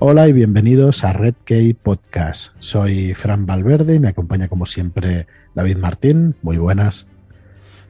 [0.00, 2.52] Hola y bienvenidos a Red Key Podcast.
[2.60, 6.36] Soy Fran Valverde y me acompaña como siempre David Martín.
[6.40, 7.08] Muy buenas.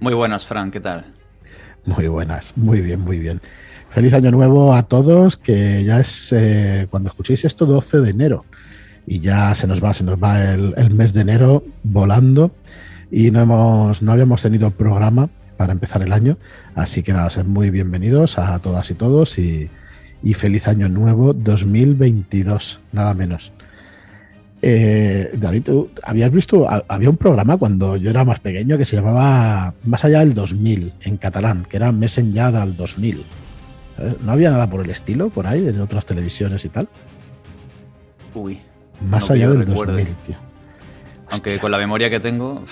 [0.01, 1.13] Muy buenas, Fran, ¿qué tal?
[1.85, 3.43] Muy buenas, muy bien, muy bien.
[3.91, 8.47] Feliz año nuevo a todos, que ya es, eh, cuando escuchéis esto, 12 de enero.
[9.07, 12.53] Y ya se nos va, se nos va el, el mes de enero volando
[13.11, 15.29] y no, hemos, no habíamos tenido programa
[15.59, 16.39] para empezar el año.
[16.75, 19.69] Así que nada, ser muy bienvenidos a todas y todos y,
[20.23, 23.53] y feliz año nuevo 2022, nada menos.
[24.61, 26.67] Eh, David, ¿tú habías visto?
[26.89, 30.95] Había un programa cuando yo era más pequeño que se llamaba Más allá del 2000
[31.03, 33.23] en catalán, que era Mes enllà del 2000.
[34.25, 36.89] ¿No había nada por el estilo por ahí en otras televisiones y tal?
[38.35, 38.59] Uy.
[39.09, 40.37] Más allá del 2000, tío.
[41.31, 42.65] Aunque con la memoria que tengo,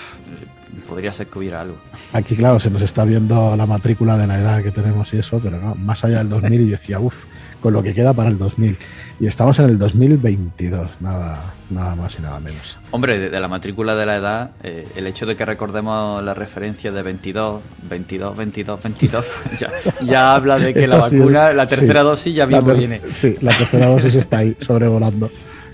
[0.87, 1.77] podría ser que hubiera algo.
[2.13, 5.39] Aquí, claro, se nos está viendo la matrícula de la edad que tenemos y eso,
[5.43, 7.25] pero no, más allá del 2000 y decía, uff,
[7.61, 8.77] con lo que queda para el 2000.
[9.19, 12.77] Y estamos en el 2022, nada, nada más y nada menos.
[12.91, 16.91] Hombre, de, la matrícula de la edad, eh, el hecho de que recordemos la referencia
[16.91, 19.25] de 22, 22, 22, 22,
[19.57, 19.71] ya,
[20.03, 23.01] ya habla de que la vacuna, la tercera dosis ya mismo viene.
[23.09, 25.31] Sí, la tercera dosis está ahí, sobrevolando.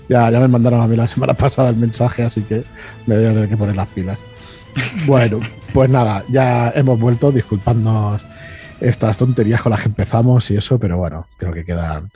[0.08, 2.64] Ya, ya me mandaron a mí la semana pasada el mensaje, así que
[3.06, 4.18] me voy a tener que poner las pilas.
[5.06, 5.40] Bueno,
[5.72, 8.22] pues nada, ya hemos vuelto, disculpadnos
[8.80, 12.10] estas tonterías con las que empezamos y eso, pero bueno, creo que quedan,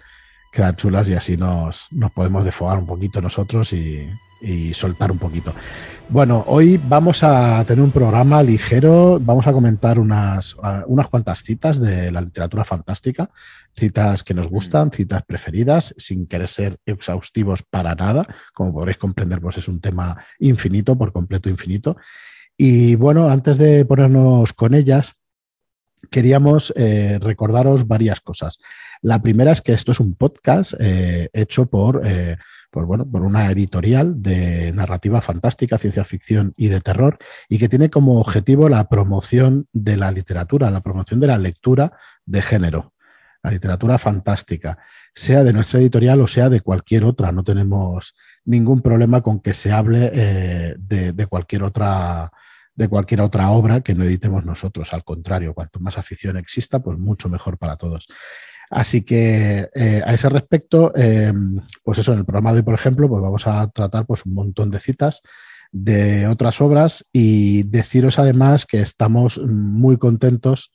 [0.52, 4.08] quedan chulas y así nos, nos podemos defogar un poquito nosotros y,
[4.40, 5.52] y soltar un poquito.
[6.08, 10.56] Bueno, hoy vamos a tener un programa ligero, vamos a comentar unas,
[10.86, 13.30] unas cuantas citas de la literatura fantástica,
[13.74, 19.40] citas que nos gustan, citas preferidas, sin querer ser exhaustivos para nada, como podréis comprender,
[19.40, 21.96] pues es un tema infinito, por completo infinito.
[22.60, 25.14] Y bueno, antes de ponernos con ellas,
[26.10, 28.58] queríamos eh, recordaros varias cosas.
[29.00, 32.36] La primera es que esto es un podcast eh, hecho por, eh,
[32.72, 37.18] por, bueno, por una editorial de narrativa fantástica, ciencia ficción y de terror,
[37.48, 41.92] y que tiene como objetivo la promoción de la literatura, la promoción de la lectura
[42.26, 42.92] de género,
[43.40, 44.78] la literatura fantástica,
[45.14, 47.30] sea de nuestra editorial o sea de cualquier otra.
[47.30, 50.10] No tenemos ningún problema con que se hable
[50.76, 52.32] de, de cualquier otra
[52.78, 54.92] de cualquier otra obra que no editemos nosotros.
[54.94, 58.06] Al contrario, cuanto más afición exista, pues mucho mejor para todos.
[58.70, 61.32] Así que eh, a ese respecto, eh,
[61.82, 64.34] pues eso, en el programa de hoy, por ejemplo, pues vamos a tratar pues un
[64.34, 65.22] montón de citas
[65.72, 70.70] de otras obras y deciros además que estamos muy contentos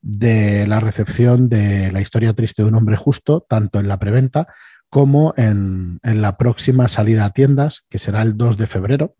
[0.00, 4.46] de la recepción de la historia triste de un hombre justo, tanto en la preventa
[4.88, 9.16] como en, en la próxima salida a tiendas, que será el 2 de febrero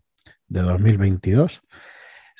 [0.47, 1.61] de 2022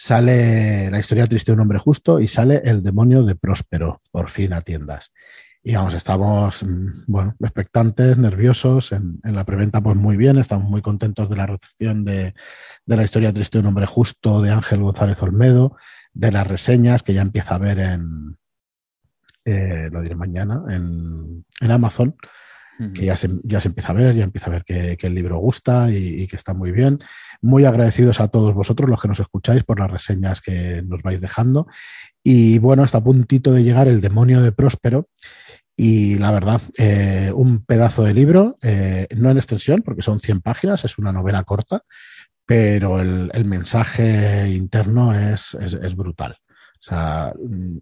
[0.01, 4.29] sale la historia triste de un hombre justo y sale el demonio de Próspero, por
[4.31, 5.13] fin a tiendas.
[5.61, 8.93] Y vamos, estamos, mm, bueno, expectantes, nerviosos.
[8.93, 12.33] En, la preventa, pues muy bien, estamos muy contentos de la recepción de,
[12.87, 15.77] la historia triste de un hombre justo de Ángel González Olmedo,
[16.13, 18.37] de las reseñas que ya empieza a ver en,
[19.45, 22.15] eh, lo diré mañana, en, en Amazon
[22.93, 25.37] que ya se, ya se empieza a ver, ya empieza a ver que, el libro
[25.37, 26.99] gusta y, que está muy bien.
[27.41, 31.19] Muy agradecidos a todos vosotros, los que nos escucháis, por las reseñas que nos vais
[31.19, 31.67] dejando.
[32.23, 35.09] Y bueno, está a puntito de llegar El demonio de Próspero.
[35.75, 40.41] Y la verdad, eh, un pedazo de libro, eh, no en extensión, porque son 100
[40.41, 41.81] páginas, es una novela corta,
[42.45, 46.37] pero el, mensaje interno es, es, brutal.
[46.43, 47.33] O sea,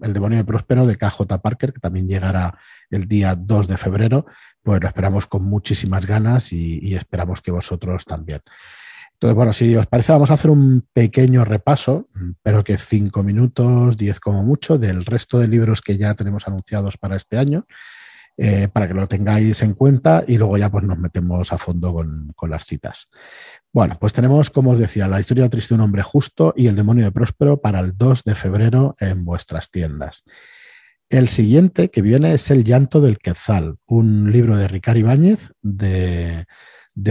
[0.01, 2.57] El demonio de Próspero de KJ Parker, que también llegará
[2.89, 4.25] el día 2 de febrero,
[4.61, 8.41] pues lo esperamos con muchísimas ganas y, esperamos que vosotros también.
[9.21, 12.07] Entonces, bueno, si os parece, vamos a hacer un pequeño repaso,
[12.41, 16.97] pero que cinco minutos, diez como mucho, del resto de libros que ya tenemos anunciados
[16.97, 17.65] para este año,
[18.37, 21.93] eh, para que lo tengáis en cuenta y luego ya pues nos metemos a fondo
[21.93, 23.09] con, con, las citas.
[23.73, 26.77] Bueno, pues tenemos, como os decía, la historia triste de un hombre justo y el
[26.77, 30.23] demonio de Próspero para el 2 de febrero en vuestras tiendas.
[31.09, 36.45] El siguiente que viene es El llanto del Quetzal, un libro de Ricardo Ibáñez, de,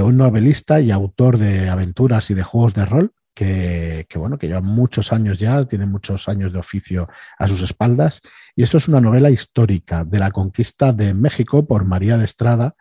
[0.02, 4.61] un novelista y autor de aventuras y de juegos de rol, que, bueno, que lleva
[4.61, 7.08] muchos años ya, tiene muchos años de oficio
[7.38, 8.20] a sus espaldas.
[8.56, 12.75] Y esto es una novela histórica de la conquista de México por María de Estrada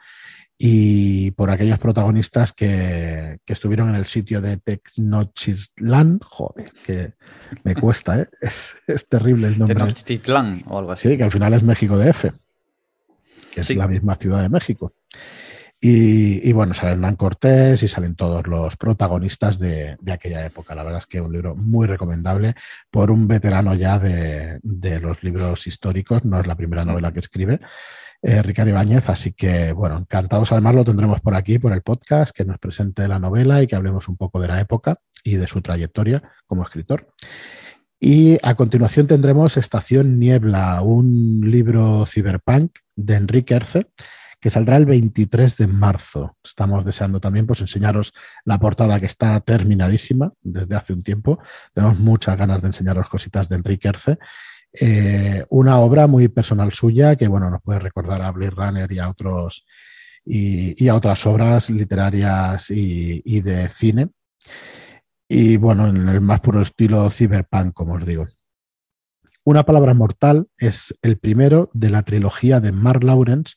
[0.58, 7.14] y por aquellos protagonistas que, estuvieron en el sitio de Tenochtitlan, joder, que
[7.64, 8.28] me cuesta, ¿eh?
[8.88, 9.76] es, terrible el nombre.
[9.76, 11.08] Tenochtitlan o algo así.
[11.08, 12.26] Sí, que al final es México DF,
[13.54, 14.96] que es la misma ciudad de México.
[15.80, 20.74] Y, bueno, salen Hernán Cortés y salen todos los protagonistas de, aquella época.
[20.74, 22.56] La verdad es que es un libro muy recomendable
[22.90, 27.20] por un veterano ya de, de los libros históricos, no es la primera novela que
[27.20, 27.60] escribe
[28.22, 29.08] eh, Ricardo Ibáñez.
[29.10, 30.52] Así que, bueno, encantados.
[30.52, 33.76] Además, lo tendremos por aquí, por el podcast, que nos presente la novela y que
[33.76, 37.08] hablemos un poco de la época y de su trayectoria como escritor.
[38.00, 43.88] Y a continuación tendremos Estación Niebla, un libro cyberpunk de Enrique Erce,
[44.40, 46.38] que saldrá el 23 de marzo.
[46.44, 48.14] Estamos deseando también pues, enseñaros
[48.46, 51.40] la portada que está terminadísima desde hace un tiempo.
[51.74, 54.18] Tenemos muchas ganas de enseñaros cositas de Enrique Erce.
[54.74, 59.00] Eh, una obra muy personal suya que bueno, nos puede recordar a Blade Runner y
[59.00, 59.66] a otros
[60.26, 64.10] y, a otras obras literarias y de cine
[65.28, 68.28] y bueno, en el más puro estilo cyberpunk, como os digo.
[69.44, 73.56] Una palabra mortal es el primero de la trilogía de Mark Lawrence,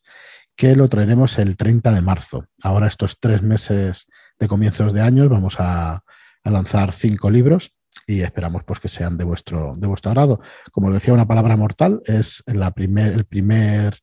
[0.60, 2.44] que lo traeremos el 30 de marzo.
[2.62, 4.08] Ahora estos tres meses
[4.38, 6.04] de comienzos de años vamos a,
[6.44, 7.72] lanzar cinco libros
[8.06, 10.40] y esperamos pues que sean de vuestro, de vuestro agrado.
[10.70, 14.00] Como decía, una palabra mortal es primer, el primer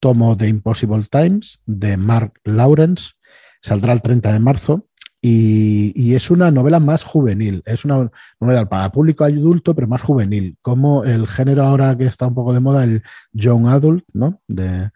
[0.00, 3.12] tomo de Impossible Times de Mark Lawrence.
[3.60, 4.88] Saldrá el 30 de marzo
[5.20, 8.10] y, es una novela más juvenil, es una
[8.40, 12.52] novela para público adulto, pero más juvenil, como el género ahora que está un poco
[12.52, 14.42] de moda, el young adult, ¿no?
[14.48, 14.90] De,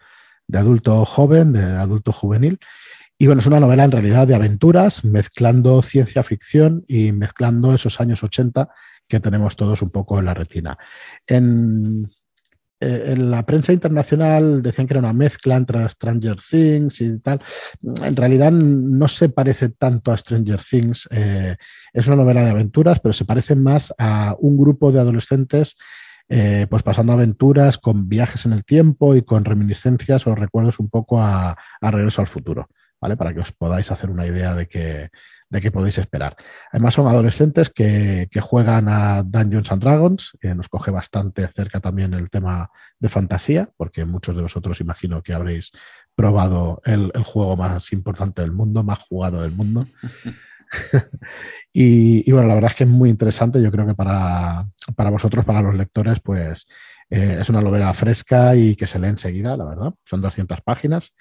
[0.55, 2.59] adulto joven, de adulto juvenil.
[3.19, 8.01] Y bueno, es una novela en realidad de aventuras, mezclando ciencia ficción y mezclando esos
[8.01, 8.69] años 80
[9.09, 10.77] que tenemos todos un poco en la retina.
[11.27, 12.11] En,
[12.79, 17.41] eh, en la prensa internacional decían que era una mezcla entre Stranger Things y tal.
[18.05, 21.09] En realidad no se parece tanto a Stranger Things.
[21.11, 21.57] Eh,
[21.93, 25.77] es una novela de aventuras, pero se parece más a un grupo de adolescentes
[26.29, 30.91] eh, pues pasando aventuras con viajes en el tiempo y con reminiscencias o recuerdos un
[30.91, 32.69] poco a, Regreso al Futuro,
[33.01, 33.17] ¿vale?
[33.17, 35.11] Para que os podáis hacer una idea de que,
[35.49, 36.37] de qué podéis esperar.
[36.73, 42.13] Además, son adolescentes que, juegan a Dungeons and Dragons, que nos coge bastante cerca también
[42.13, 45.71] el tema de fantasía, porque muchos de vosotros imagino que habréis
[46.17, 49.87] probado el, juego más importante del mundo, más jugado del mundo.
[51.73, 53.63] y, bueno, la verdad es que es muy interesante.
[53.63, 54.67] Yo creo que para,
[55.11, 56.67] vosotros, para los lectores, pues
[57.11, 59.95] eh, es una novela fresca y que se lee enseguida, la verdad.
[60.05, 61.13] Son 200 páginas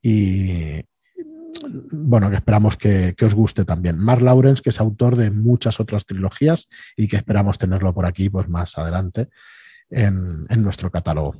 [0.00, 0.82] y,
[1.90, 3.98] bueno, que esperamos que, os guste también.
[3.98, 8.30] Mark Lawrence, que es autor de muchas otras trilogías y que esperamos tenerlo por aquí
[8.30, 9.28] pues, más adelante
[9.90, 11.36] en, nuestro catálogo.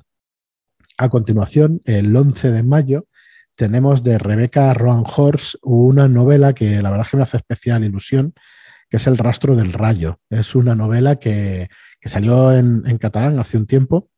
[0.96, 3.06] A continuación, el 11 de mayo,
[3.58, 7.84] tenemos de Rebecca Roan Horst una novela que la verdad es que me hace especial
[7.84, 8.32] ilusión,
[8.88, 10.20] que es El rastro del rayo.
[10.30, 11.68] Es una novela que,
[12.04, 14.10] salió en, en, catalán hace un tiempo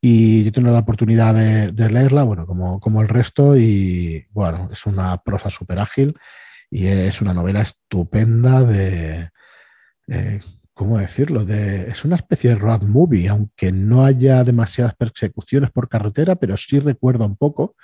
[0.00, 4.84] y yo tenido la oportunidad de, leerla, bueno, como, como, el resto, y bueno, es
[4.84, 6.18] una prosa súper ágil
[6.68, 9.30] y es una novela estupenda de,
[10.74, 11.44] ¿cómo decirlo?
[11.44, 16.56] De, es una especie de road movie, aunque no haya demasiadas persecuciones por carretera, pero
[16.56, 17.76] sí recuerda un poco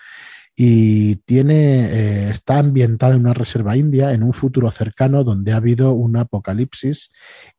[0.60, 5.56] y tiene, eh, está ambientada en una reserva india en un futuro cercano donde ha
[5.58, 7.12] habido un apocalipsis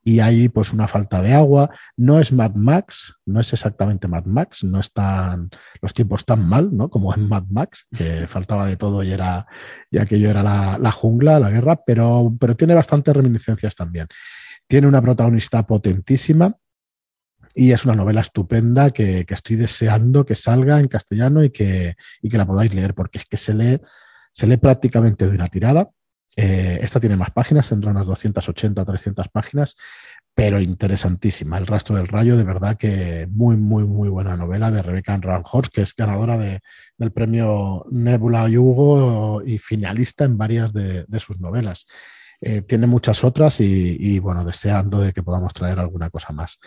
[0.04, 1.69] y hay pues una falta de agua.
[1.96, 5.50] No es Mad Max, no es exactamente Mad Max, no están
[5.81, 6.90] los tiempos tan mal, ¿no?
[6.90, 9.48] Como en Mad Max, que faltaba de todo y era,
[9.90, 14.07] y aquello era la, la jungla, la guerra, pero, pero tiene bastantes reminiscencias también.
[14.68, 16.54] Tiene una protagonista potentísima
[17.54, 22.38] y es una novela estupenda que, estoy deseando que salga en castellano y que, que,
[22.38, 23.81] la podáis leer, porque es que se lee,
[24.31, 25.90] se lee prácticamente de una tirada.
[26.35, 29.76] Eh, esta tiene más páginas, tendrá unas 280, 300 páginas,
[30.33, 31.57] pero interesantísima.
[31.57, 35.74] El rastro del rayo, de verdad que muy, muy, muy buena novela de Rebecca Ranhorst,
[35.74, 41.88] que es ganadora del premio Nebula Hugo y finalista en varias de, sus novelas.
[42.40, 46.57] Eh, tiene muchas otras y, y, bueno, deseando de que podamos traer alguna cosa más.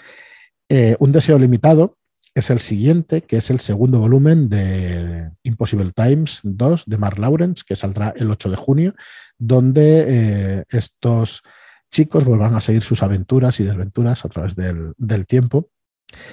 [0.75, 1.99] Eh, un deseo limitado
[2.35, 7.62] es el siguiente, que es el segundo volumen de Impossible Times 2 de Mark Lawrence,
[7.67, 8.95] que saldrá el 8 de junio,
[9.37, 11.43] donde eh, estos
[11.91, 15.69] chicos vuelvan a seguir sus aventuras y desventuras a través del, tiempo.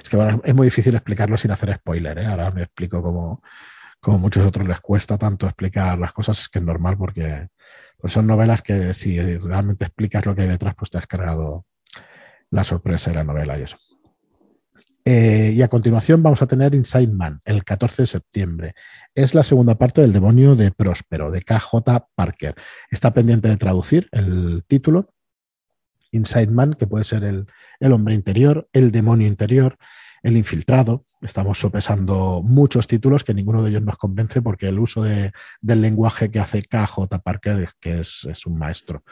[0.01, 2.19] Es que bueno, es muy difícil explicarlo sin hacer spoiler.
[2.19, 2.25] ¿eh?
[2.25, 3.43] Ahora me explico como,
[3.99, 7.49] como muchos otros les cuesta tanto explicar las cosas, es que es normal porque
[7.97, 11.65] pues son novelas que si realmente explicas lo que hay detrás, pues te has cargado
[12.51, 13.77] la sorpresa de la novela y eso.
[15.11, 18.75] Eh, y a continuación vamos a tener Inside Man, el 14 de septiembre.
[19.15, 22.53] Es la segunda parte del demonio de Próspero, de KJ Parker.
[22.91, 25.11] Está pendiente de traducir el título.
[26.11, 29.77] Inside Man, que puede ser el, hombre interior, el demonio interior,
[30.21, 31.07] el infiltrado.
[31.23, 36.29] Estamos sopesando muchos títulos que ninguno de ellos nos convence porque el uso del lenguaje
[36.29, 39.03] que hace KJ Parker es que es, es, un maestro.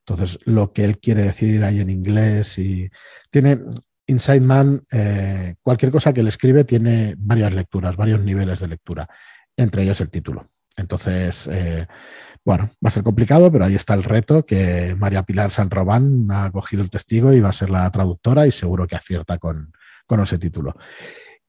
[0.00, 2.90] Entonces, lo que él quiere decir ahí en inglés y
[3.30, 3.58] tiene,
[4.06, 9.08] Inside Man, eh, cualquier cosa que le escribe tiene varias lecturas, varios niveles de lectura,
[9.56, 10.48] entre ellos el título.
[10.76, 11.86] Entonces, eh,
[12.44, 16.28] bueno, va a ser complicado, pero ahí está el reto que María Pilar San Román
[16.30, 19.72] ha cogido el testigo y va a ser la traductora y seguro que acierta con,
[20.22, 20.76] ese título.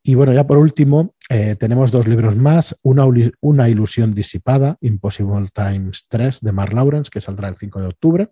[0.01, 2.75] Y bueno, ya por último, eh, tenemos dos libros más.
[2.81, 3.05] Una,
[3.41, 8.29] una, ilusión disipada, Impossible Times 3, de Mark Lawrence, que saldrá el 5 de octubre.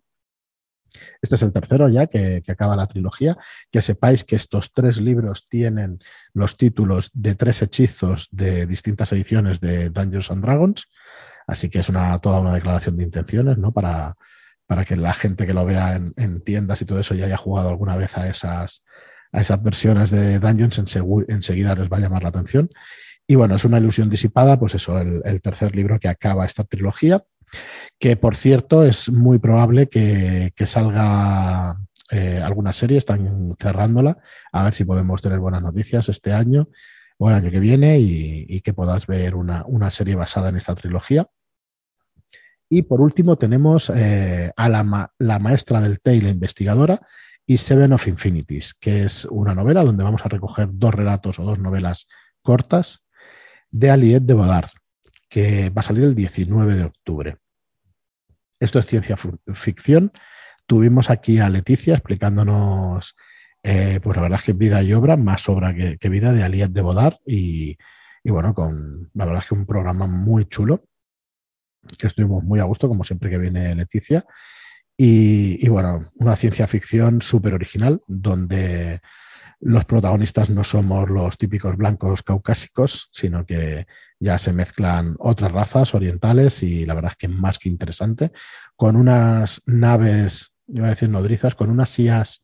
[1.21, 3.37] Este es el tercero ya que, acaba la trilogía.
[3.71, 5.99] Que sepáis que estos tres libros tienen
[6.33, 10.89] los títulos de tres hechizos de distintas ediciones de Dungeons and Dragons.
[11.47, 11.87] Así que es
[12.21, 13.71] toda una declaración de intenciones, ¿no?
[13.71, 14.15] Para,
[14.67, 17.69] para que la gente que lo vea en, tiendas y todo eso ya haya jugado
[17.69, 18.83] alguna vez a esas,
[19.31, 20.79] a esas versiones de Dungeons,
[21.27, 22.69] enseguida les va a llamar la atención.
[23.27, 27.23] Y bueno, es una ilusión disipada, pues eso, el tercer libro que acaba esta trilogía
[27.99, 31.77] que por cierto es muy probable que, salga
[32.11, 34.17] eh, alguna serie, están cerrándola,
[34.51, 36.69] a ver si podemos tener buenas noticias este año
[37.17, 41.27] o el año que viene y, que puedas ver una, serie basada en esta trilogía.
[42.69, 46.99] Y por último tenemos eh, a la, la, maestra del té la investigadora
[47.45, 51.43] y Seven of Infinities, que es una novela donde vamos a recoger dos relatos o
[51.43, 52.07] dos novelas
[52.41, 53.05] cortas
[53.69, 54.69] de Aliette de Bodard,
[55.35, 57.37] que va a salir el 19 de octubre.
[58.57, 59.17] Esto es ciencia
[59.53, 60.13] ficción.
[60.65, 63.17] Tuvimos aquí a Leticia explicándonos,
[63.61, 66.71] eh, pues la verdad es que vida y obra, más obra que, vida de Aliette
[66.71, 67.77] de Bodar y,
[68.23, 70.85] bueno, con la verdad es que un programa muy chulo,
[71.97, 74.25] que estuvimos muy a gusto, como siempre que viene Leticia.
[74.95, 79.01] Y, y bueno, una ciencia ficción súper original, donde
[79.59, 83.85] los protagonistas no somos los típicos blancos caucásicos, sino que
[84.19, 88.31] ya se mezclan otras razas orientales y la verdad es que es más que interesante,
[88.75, 92.43] con unas naves, iba a decir nodrizas, con unas sillas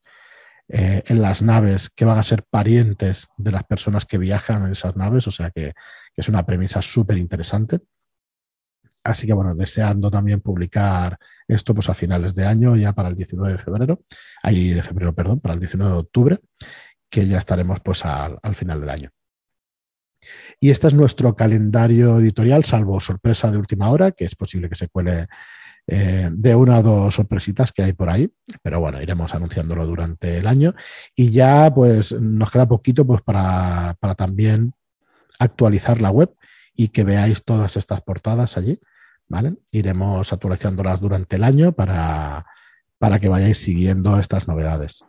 [0.73, 4.71] eh, en las naves que van a ser parientes de las personas que viajan en
[4.71, 5.73] esas naves, o sea que,
[6.15, 7.79] es una premisa súper interesante.
[9.03, 13.15] Así que bueno, deseando también publicar esto pues a finales de año, ya para el
[13.15, 14.01] 19 de febrero,
[14.43, 16.39] ahí de febrero, perdón, para el 19 de octubre,
[17.09, 19.11] que ya estaremos pues al final del año.
[20.63, 24.75] Y este es nuestro calendario editorial, salvo sorpresa de última hora, que es posible que
[24.75, 25.27] se cuele
[25.87, 30.37] eh, de una o dos sorpresitas que hay por ahí, pero bueno, iremos anunciándolo durante
[30.37, 30.75] el año.
[31.15, 34.75] Y ya pues nos queda poquito pues para, también
[35.39, 36.31] actualizar la web
[36.75, 38.79] y que veáis todas estas portadas allí.
[39.27, 39.55] ¿Vale?
[39.71, 42.45] Iremos actualizándolas durante el año para,
[42.99, 45.05] para que vayáis siguiendo estas novedades.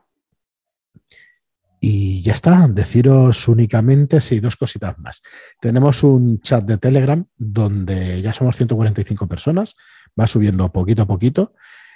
[1.84, 5.20] Y ya está, deciros únicamente, sí, dos cositas más.
[5.60, 9.74] Tenemos un chat de Telegram donde ya somos 145 personas,
[10.18, 11.54] va subiendo poquito a poquito.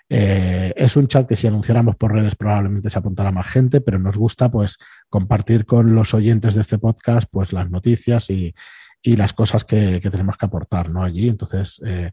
[0.08, 4.00] Eh, es un chat que si anunciáramos por redes probablemente se apuntara más gente, pero
[4.00, 4.76] nos gusta pues
[5.08, 8.56] compartir con los oyentes de este podcast pues las noticias y,
[9.04, 11.04] las cosas que, tenemos que aportar ¿no?
[11.04, 11.28] allí.
[11.28, 12.10] Entonces, eh,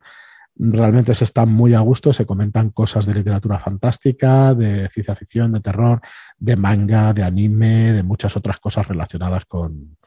[0.55, 5.51] realmente se está muy a gusto, se comentan cosas de literatura fantástica, de ciencia ficción,
[5.51, 6.01] de terror,
[6.37, 9.97] de manga, de anime, de muchas otras cosas relacionadas con,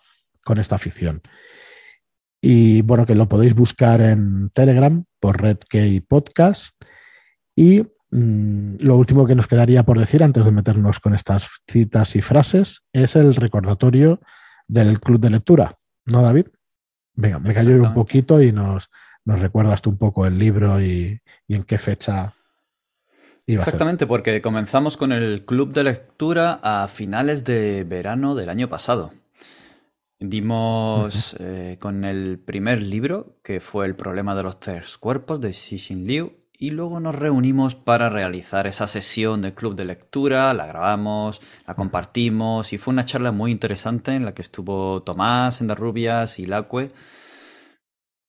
[0.57, 1.23] esta ficción.
[2.41, 6.77] Y bueno, que lo podéis buscar en Telegram por RedKey Podcast.
[7.57, 12.15] Y mm, lo último que nos quedaría por decir antes de meternos con estas citas
[12.15, 14.21] y frases es el recordatorio
[14.69, 16.47] del club de lectura, ¿no, David?
[17.15, 18.89] Venga, me callo un poquito y nos,
[19.27, 22.35] nos recuerdas tú un poco el libro y, en qué fecha
[23.45, 28.69] iba Exactamente, porque comenzamos con el club de lectura a finales de verano del año
[28.69, 29.13] pasado.
[30.19, 35.53] Dimos eh, con el primer libro, que fue El problema de los tres cuerpos, de
[35.53, 40.67] Xixin Liu, y luego nos reunimos para realizar esa sesión del club de lectura, la
[40.67, 46.39] grabamos, la compartimos, y fue una charla muy interesante en la que estuvo Tomás, Endarrubias
[46.39, 46.93] y Lacue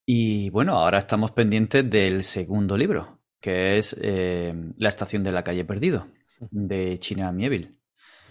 [0.10, 5.44] y bueno, ahora estamos pendientes del segundo libro, que es eh, La estación de la
[5.44, 6.08] calle perdido,
[6.50, 7.76] de China Mieville.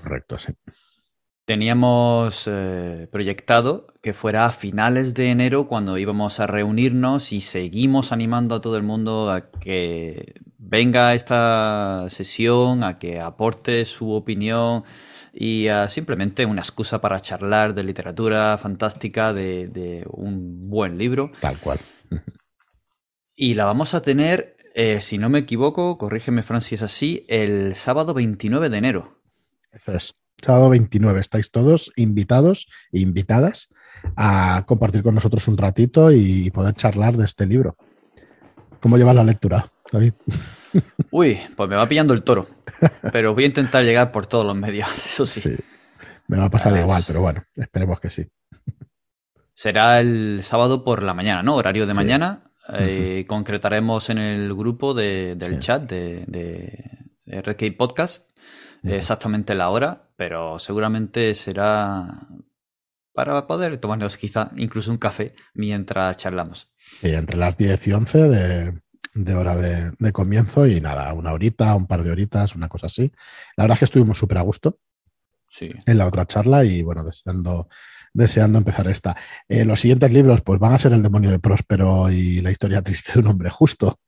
[0.02, 0.54] Correcto, sí.
[1.44, 8.10] Teníamos eh, proyectado que fuera a finales de enero cuando íbamos a reunirnos y seguimos
[8.10, 14.12] animando a todo el mundo a que venga a esta sesión, a que aporte su
[14.12, 14.84] opinión,
[15.38, 21.30] y ah, simplemente una excusa para charlar de literatura fantástica, de, un buen libro.
[21.40, 21.78] Tal cual.
[23.34, 27.26] Y la vamos a tener, eh, si no me equivoco, corrígeme Fran si es así,
[27.28, 29.20] el sábado 29 de enero.
[29.72, 30.14] Eso es.
[30.40, 31.20] Sábado 29.
[31.20, 33.68] Estáis todos invitados e invitadas
[34.16, 37.76] a compartir con nosotros un ratito y poder charlar de este libro.
[38.80, 40.14] ¿Cómo lleva la lectura, David?
[41.10, 42.48] Uy, pues me va pillando el toro.
[43.12, 45.56] Pero voy a intentar llegar por todos los medios, eso sí.
[46.28, 48.26] me va a pasar igual, pero bueno, esperemos que sí.
[49.52, 51.54] Será el sábado por la mañana, ¿no?
[51.54, 52.42] Horario de mañana.
[52.74, 58.30] Eh, concretaremos en el grupo del chat de, de Podcast
[58.82, 62.28] exactamente la hora, pero seguramente será
[63.12, 66.70] para poder tomarnos quizá incluso un café mientras charlamos.
[67.00, 68.80] Sí, entre las 10 y 11 de,
[69.34, 73.12] hora de, comienzo y nada, una horita, un par de horitas, una cosa así.
[73.56, 74.78] La verdad es que estuvimos súper a gusto
[75.48, 75.70] sí.
[75.86, 77.68] en la otra charla y bueno, deseando,
[78.12, 79.16] deseando empezar esta.
[79.48, 82.82] Eh, los siguientes libros pues van a ser El demonio de Próspero y La historia
[82.82, 84.00] triste de un hombre justo.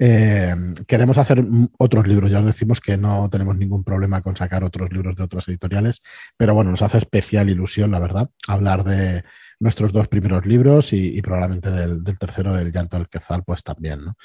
[0.00, 0.54] Eh,
[0.86, 1.44] queremos hacer
[1.76, 5.24] otros libros, ya os decimos que no tenemos ningún problema con sacar otros libros de
[5.24, 6.02] otras editoriales,
[6.36, 9.24] pero bueno, nos hace especial ilusión, la verdad, hablar de
[9.58, 14.16] nuestros dos primeros libros y, probablemente del, tercero, del llanto del Quetzal, pues también, ¿no?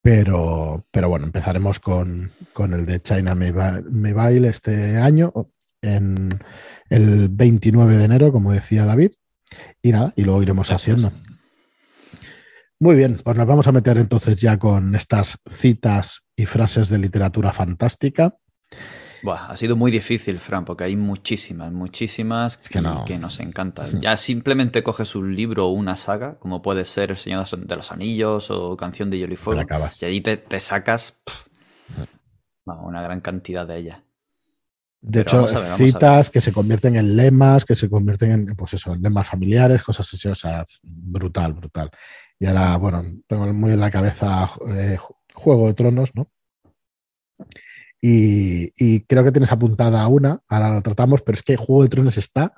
[0.00, 5.32] Pero, pero bueno, empezaremos con, el de China Mobile este año,
[5.80, 6.28] en
[6.88, 9.12] el 29 de enero, como decía David,
[9.82, 11.12] y nada, y luego iremos haciendo.
[12.84, 16.98] Muy bien, pues nos vamos a meter entonces ya con estas citas y frases de
[16.98, 18.36] literatura fantástica.
[19.22, 24.02] Buah, ha sido muy difícil, Fran, porque hay muchísimas, muchísimas que, nos encantan.
[24.02, 27.90] Ya simplemente coges un libro o una saga, como puede ser El Señor de los
[27.90, 29.62] Anillos o Canción de Hielo y Fuego,
[29.98, 31.22] y ahí te, sacas
[32.66, 34.00] una gran cantidad de ellas.
[35.00, 39.28] De hecho, citas que se convierten en lemas, que se convierten en, pues eso, lemas
[39.28, 41.90] familiares, cosas así, o sea, brutal, brutal.
[42.38, 44.98] Y ahora, bueno, tengo muy en la cabeza eh,
[45.34, 46.30] Juego de Tronos, ¿no?
[48.06, 52.18] Y, creo que tienes apuntada una, ahora lo tratamos, pero es que Juego de Tronos
[52.18, 52.52] está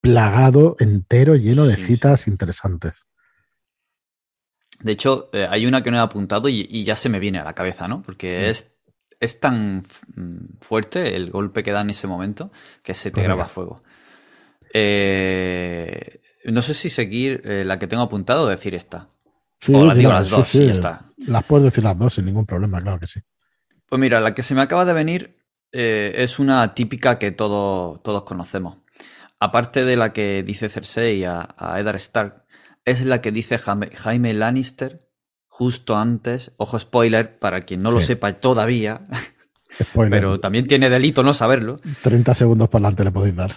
[0.00, 3.04] plagado, entero, lleno de citas interesantes.
[4.80, 7.44] De hecho, eh, hay una que no he apuntado y, ya se me viene a
[7.44, 8.02] la cabeza, ¿no?
[8.02, 8.50] Porque mm.
[8.50, 8.74] es,
[9.20, 9.84] es, tan
[10.16, 12.50] mm, fuerte el golpe que da en ese momento
[12.82, 13.82] que se te graba fuego.
[14.72, 19.08] Eh, no sé si seguir eh, la que tengo apuntado o decir esta.
[19.58, 21.06] Sí, o las dos y ya está.
[21.18, 23.20] Las puedes decir las dos sin ningún problema, claro que sí.
[23.86, 25.36] Pues mira, la que se me acaba de venir
[25.72, 28.78] eh, es una típica que todos conocemos.
[29.38, 32.44] Aparte de la que dice Cersei a, a Eddard Stark,
[32.84, 35.06] es la que dice Jaime, Lannister
[35.46, 36.52] justo antes.
[36.56, 39.06] Ojo, spoiler, para quien no lo sepa todavía.
[39.94, 41.76] pero también tiene delito no saberlo.
[42.02, 43.52] 30 segundos para adelante le podéis dar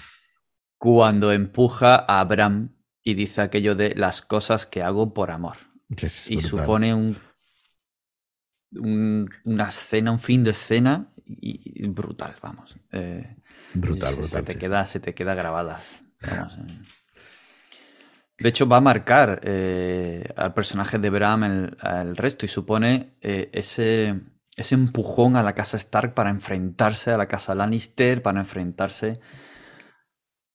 [0.84, 2.73] cuando empuja a Abraham
[3.04, 5.58] y dice aquello de las cosas que hago por amor.
[5.90, 7.20] y supone un,
[9.44, 12.76] una escena, un fin de escena y, brutal, vamos.
[12.92, 13.36] Eh,
[13.74, 14.30] brutal, brutal.
[14.30, 15.94] Se te, queda, se te queda grabadas.
[16.22, 16.28] Eh.
[18.40, 23.16] De hecho, va a marcar eh, al personaje de Bram el, el resto y supone
[23.22, 24.20] ese,
[24.56, 29.20] ese empujón a la casa Stark para enfrentarse a la casa Lannister, para enfrentarse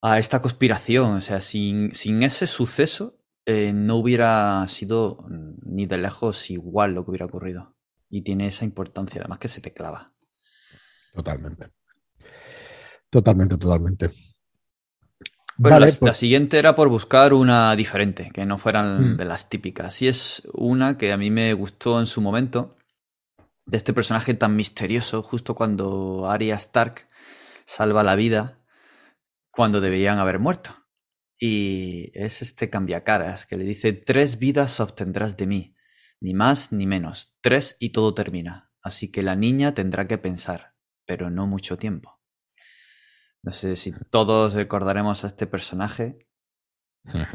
[0.02, 1.16] a esta conspiración.
[1.16, 5.26] O sea, sin, sin ese suceso eh, no hubiera sido
[5.62, 7.74] ni de lejos igual lo que hubiera ocurrido.
[8.11, 10.12] Y tiene esa importancia, además que se te clava.
[11.12, 11.68] Totalmente.
[13.11, 14.12] Totalmente, totalmente.
[15.56, 19.16] Bueno, la, pues siguiente era por buscar una diferente, que no fueran mm.
[19.16, 20.00] de las típicas.
[20.02, 22.76] Y es una que a mí me gustó en su momento,
[23.66, 27.06] de este personaje tan misterioso, justo cuando Arya Stark
[27.66, 28.58] salva la vida
[29.59, 30.71] cuando deberían haber muerto.
[31.37, 35.75] Y es este cambiacaras que le dice, tres vidas obtendrás de mí,
[36.21, 38.71] ni más ni menos, tres y todo termina.
[38.83, 42.21] Así que la niña tendrá que pensar, pero no mucho tiempo.
[43.42, 46.21] No sé si todos recordaremos a este personaje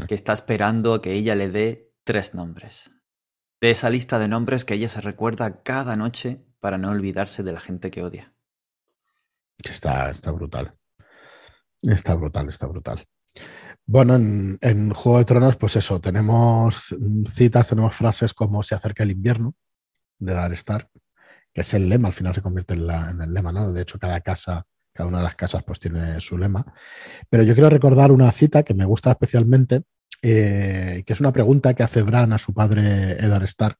[0.08, 2.90] que está esperando a que ella le dé tres nombres.
[3.60, 7.52] De esa lista de nombres que ella se recuerda cada noche para no olvidarse de
[7.52, 8.34] la gente que odia.
[9.62, 10.80] Está, está brutal.
[11.84, 13.06] Está brutal, está brutal.
[13.86, 16.96] Bueno, en, Juego de Tronos, pues eso, tenemos
[17.34, 19.56] citas, tenemos frases como se acerca el invierno
[20.20, 20.90] de Dar Stark,
[21.54, 23.74] que es el lema, al final se convierte en, el lema, ¿no?
[23.74, 26.66] De hecho, cada casa, cada una de las casas, pues tiene su lema.
[27.30, 29.84] Pero yo quiero recordar una cita que me gusta especialmente,
[30.22, 33.78] eh, que es una pregunta que hace Bran a su padre Eddard Stark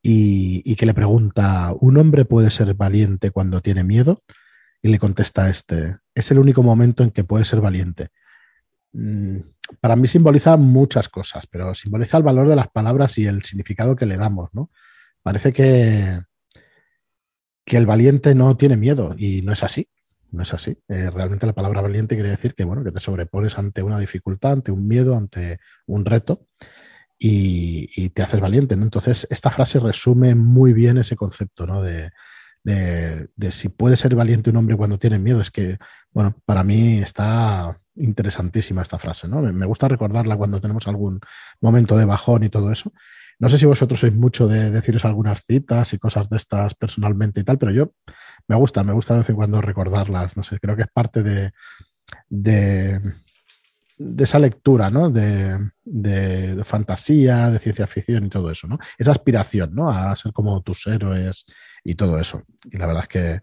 [0.00, 4.22] y, y que le pregunta, ¿un hombre puede ser valiente cuando tiene miedo?
[4.84, 8.10] Y le contesta este, es el único momento en que puede ser valiente.
[8.92, 9.38] Mm,
[9.80, 13.96] para mí simboliza muchas cosas, pero simboliza el valor de las palabras y el significado
[13.96, 14.70] que le damos, ¿no?
[15.22, 16.20] Parece que,
[17.64, 19.88] que el valiente no tiene miedo y no es así.
[20.30, 20.76] No es así.
[20.88, 24.52] Eh, realmente la palabra valiente quiere decir que, bueno, que te sobrepones ante una dificultad,
[24.52, 26.46] ante un miedo, ante un reto
[27.18, 28.76] y, te haces valiente.
[28.76, 28.82] ¿no?
[28.82, 31.80] Entonces, esta frase resume muy bien ese concepto ¿no?
[31.80, 32.10] de,
[32.64, 35.40] de, si puede ser valiente un hombre cuando tiene miedo.
[35.40, 35.78] Es que,
[36.10, 39.40] bueno, para mí está interesantísima esta frase, ¿no?
[39.42, 41.20] Me gusta recordarla cuando tenemos algún
[41.60, 42.92] momento de bajón y todo eso.
[43.38, 47.40] No sé si vosotros sois mucho de deciros algunas citas y cosas de estas personalmente
[47.40, 47.92] y tal, pero yo
[48.48, 50.36] me gusta, me gusta de vez en cuando recordarlas.
[50.36, 51.52] No sé, creo que es parte de,
[52.28, 53.00] de,
[54.18, 55.10] esa lectura, ¿no?
[55.10, 58.78] De, de, fantasía, de ciencia ficción y todo eso, ¿no?
[58.98, 59.90] Esa aspiración, ¿no?
[59.90, 61.44] A ser como tus héroes
[61.84, 62.42] y todo eso.
[62.64, 63.40] Y la verdad es que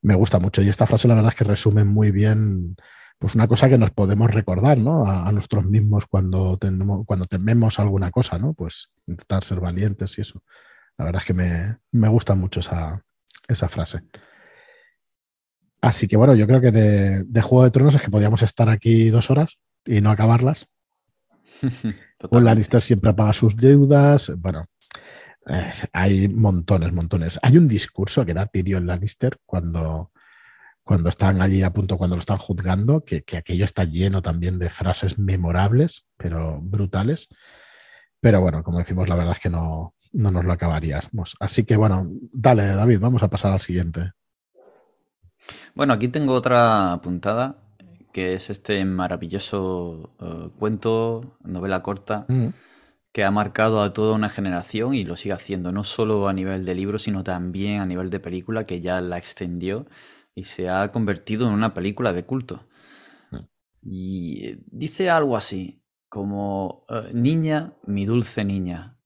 [0.00, 0.62] me gusta mucho.
[0.62, 2.76] Y esta frase, la verdad es que resume muy bien,
[3.18, 5.06] pues una cosa que nos podemos recordar, ¿no?
[5.06, 8.54] A, nosotros mismos cuando, tenemos, cuando tememos alguna cosa, ¿no?
[8.54, 10.42] Pues intentar ser valientes y eso.
[10.96, 13.02] La verdad es que me, me gusta mucho esa,
[13.48, 14.02] esa frase.
[15.82, 18.68] Así que bueno, yo creo que de, de, Juego de Tronos es que podíamos estar
[18.68, 20.68] aquí dos horas y no acabarlas.
[22.30, 24.30] Un Lannister siempre paga sus deudas.
[24.36, 24.66] Bueno,
[25.46, 27.38] eh, hay montones, montones.
[27.42, 30.12] Hay un discurso que da Tyrion Lannister cuando,
[30.84, 34.58] cuando están allí a punto, cuando lo están juzgando, que, que, aquello está lleno también
[34.58, 37.28] de frases memorables, pero brutales.
[38.20, 41.36] Pero bueno, como decimos, la verdad es que no, no nos lo acabaríamos.
[41.40, 44.12] Así que bueno, dale, David, vamos a pasar al siguiente.
[45.74, 47.56] Bueno, aquí tengo otra puntada,
[48.12, 52.48] que es este maravilloso eh, cuento, novela corta, mm.
[53.12, 56.64] Que ha marcado a toda una generación y lo sigue haciendo, no solo a nivel
[56.64, 59.86] de libro, sino también a nivel de película, que ya la extendió
[60.34, 62.68] y se ha convertido en una película de culto.
[63.30, 63.36] Mm.
[63.82, 68.98] Y dice algo así, como, eh, niña, mi dulce niña,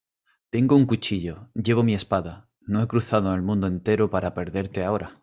[0.51, 5.23] tengo un cuchillo, llevo mi espada, no he cruzado el mundo entero para perderte ahora.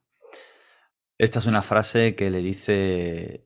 [1.18, 3.46] Esta es una frase que le dice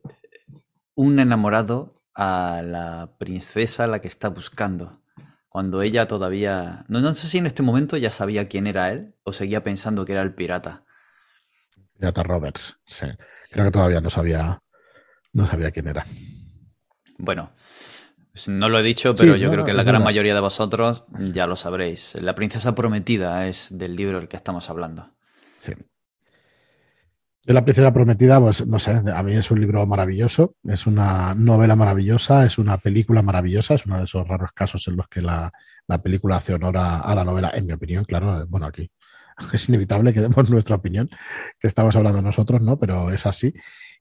[0.94, 5.02] un enamorado a la princesa a la que está buscando.
[5.56, 6.84] Cuando ella todavía...
[6.88, 10.04] No, no sé si en este momento ya sabía quién era él o seguía pensando
[10.04, 10.84] que era el pirata.
[11.94, 13.06] Pirata Roberts, sí.
[13.50, 14.62] Creo que todavía no sabía,
[15.32, 16.06] no sabía quién era.
[17.16, 17.52] Bueno,
[18.48, 21.56] no lo he dicho, pero yo creo que la gran mayoría de vosotros ya lo
[21.56, 22.16] sabréis.
[22.20, 25.16] La princesa prometida es del libro del que estamos hablando.
[25.60, 25.72] Sí.
[27.46, 31.32] De la princesa prometida, pues no sé, a mí es un libro maravilloso, es una
[31.36, 35.22] novela maravillosa, es una película maravillosa, es uno de esos raros casos en los que
[35.22, 35.52] la,
[36.02, 38.90] película hace honor a, la novela, en mi opinión, claro, bueno, aquí
[39.52, 41.08] es inevitable que demos nuestra opinión,
[41.60, 42.80] que estamos hablando nosotros, ¿no?
[42.80, 43.54] Pero es así.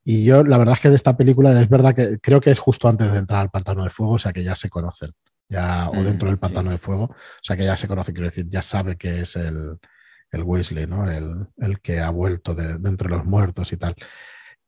[0.04, 2.58] Y yo, la verdad es que de esta película es verdad que creo que es
[2.58, 5.12] justo antes de entrar al pantano de fuego, o sea que ya se conocen,
[5.50, 8.48] ya, o dentro del pantano de fuego, o sea que ya se conoce, quiero decir,
[8.50, 9.78] ya sabe que es el,
[10.36, 11.10] el Weasley, ¿no?
[11.10, 13.96] El, que ha vuelto de, entre los muertos y tal.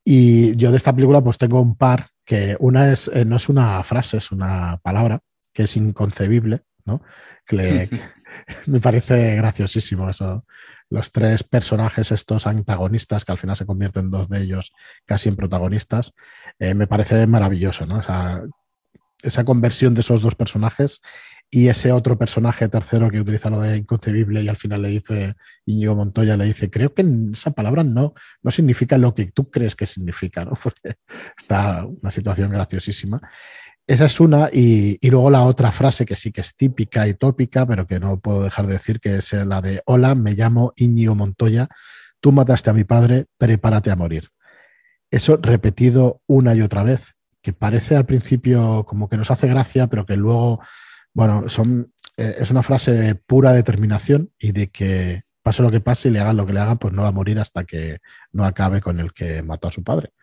[0.03, 3.49] Y yo de esta película pues tengo un par que una es, eh, no es
[3.49, 5.19] una frase, es una palabra
[5.53, 7.01] que es inconcebible, ¿no?
[7.45, 7.89] Que
[8.67, 10.45] me parece graciosísimo eso.
[10.89, 14.73] Los tres personajes estos antagonistas, que al final se convierten dos de ellos
[15.05, 16.13] casi en protagonistas,
[16.59, 18.01] eh, me parece maravilloso, ¿no?
[19.23, 21.01] esa conversión de esos dos personajes
[21.49, 25.35] y ese otro personaje tercero que utiliza lo de inconcebible y al final le dice
[25.65, 29.75] Íñigo Montoya, le dice, creo que esa palabra no, no significa lo que tú crees
[29.75, 30.53] que significa, ¿no?
[30.63, 30.95] Porque
[31.37, 33.21] está una situación graciosísima.
[33.87, 37.13] Esa es una, y, y, luego la otra frase que sí que es típica y
[37.13, 40.73] tópica, pero que no puedo dejar de decir, que es la de, hola, me llamo
[40.75, 41.69] Íñigo Montoya,
[42.19, 44.29] tú mataste a mi padre, prepárate a morir.
[45.09, 47.01] Eso repetido una y otra vez,
[47.41, 50.59] que parece al principio como que nos hace gracia, pero que luego
[51.17, 55.81] bueno, son, eh, es una frase de pura determinación y de que pase lo que
[55.81, 58.01] pase y le hagan lo que le hagan, pues no va a morir hasta que
[58.33, 60.13] no acabe con el que mató a su padre.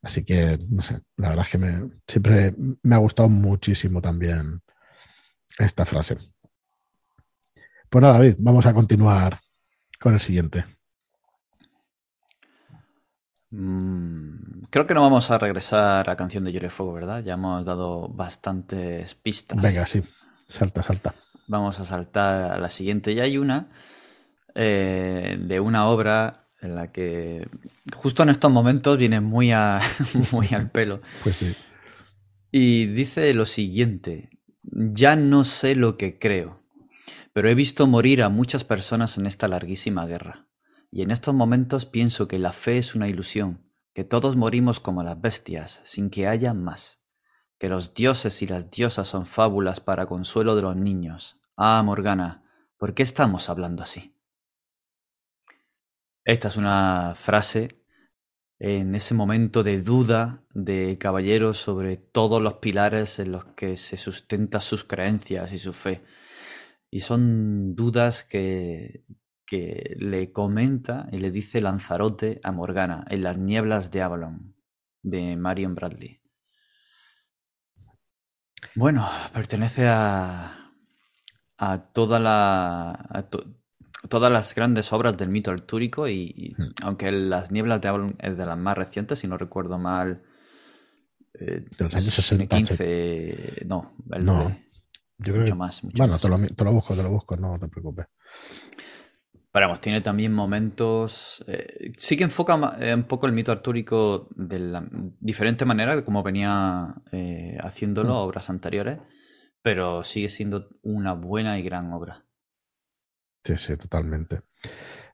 [0.00, 4.62] Así que, no sé, la verdad es que me, siempre me ha gustado muchísimo también
[5.58, 6.18] esta frase.
[7.90, 9.40] Pues nada, David, vamos a continuar
[9.98, 10.64] con el siguiente.
[13.50, 17.24] Mm, creo que no vamos a regresar a Canción de Llore Fuego, ¿verdad?
[17.24, 19.60] Ya hemos dado bastantes pistas.
[19.60, 20.04] Venga, sí.
[20.48, 21.14] Salta, salta.
[21.46, 23.12] Vamos a saltar a la siguiente.
[23.12, 23.68] Y hay una
[24.54, 27.48] eh, de una obra en la que
[27.94, 29.80] justo en estos momentos viene muy, a,
[30.32, 31.00] muy al pelo.
[31.22, 31.54] Pues sí.
[32.50, 34.30] Y dice lo siguiente,
[34.62, 36.62] ya no sé lo que creo,
[37.34, 40.48] pero he visto morir a muchas personas en esta larguísima guerra.
[40.90, 45.02] Y en estos momentos pienso que la fe es una ilusión, que todos morimos como
[45.02, 46.97] las bestias, sin que haya más
[47.58, 51.40] que los dioses y las diosas son fábulas para consuelo de los niños.
[51.56, 52.44] Ah, Morgana,
[52.76, 54.14] ¿por qué estamos hablando así?
[56.24, 57.82] Esta es una frase
[58.60, 63.96] en ese momento de duda de caballeros sobre todos los pilares en los que se
[63.96, 66.02] sustenta sus creencias y su fe.
[66.90, 69.04] Y son dudas que,
[69.46, 74.54] que le comenta y le dice Lanzarote a Morgana en las nieblas de Avalon,
[75.02, 76.20] de Marion Bradley.
[78.74, 80.72] Bueno, pertenece a,
[81.58, 83.28] a toda la,
[84.08, 86.84] todas las grandes obras del mito artúrico y, hmm.
[86.84, 90.22] aunque las nieblas de Avalon es de las más recientes, si no recuerdo mal,
[91.34, 92.56] eh, de los años 60.
[92.56, 94.68] 15, no, el no
[95.18, 95.82] yo creo mucho más.
[95.82, 98.06] bueno, Te, lo, te lo busco, te lo busco, no te preocupes.
[99.58, 101.44] Pero tiene también momentos.
[101.48, 104.86] Eh, sí que enfoca eh, un poco el mito artúrico de la
[105.18, 108.18] diferente manera de como venía eh, haciéndolo mm.
[108.18, 109.00] obras anteriores,
[109.60, 112.24] pero sigue siendo una buena y gran obra.
[113.42, 114.42] Sí, sí, totalmente.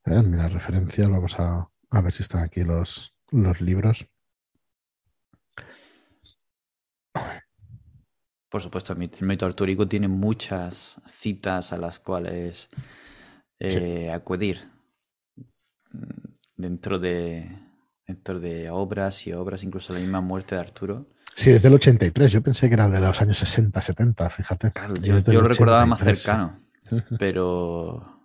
[0.05, 4.07] mira, referencias, vamos a, a, ver si están aquí los, los libros.
[8.51, 12.69] Por supuesto, el mito artúrico tiene muchas citas a las cuales
[13.59, 14.61] eh, acudir
[15.93, 15.99] mm,
[16.57, 17.59] dentro de,
[18.07, 21.07] dentro de obras y obras, incluso la misma muerte de Arturo.
[21.35, 22.31] Sí, es del 83.
[22.31, 24.73] Yo pensé que era de los años 60, 70, fíjate.
[25.03, 26.61] yo, lo recordaba más cercano,
[27.19, 28.21] pero...